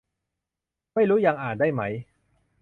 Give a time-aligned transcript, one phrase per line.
[0.93, 1.81] ไม่รู้ยังอ่านได้ไหม